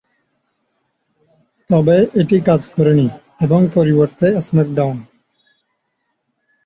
তবে, 1.69 1.97
এটি 2.21 2.37
কাজ 2.41 2.61
করে 2.67 2.93
নি, 2.93 3.07
এবং 3.41 3.59
পরিবর্তে 3.75 4.27
স্ম্যাকডাউন! 4.41 4.97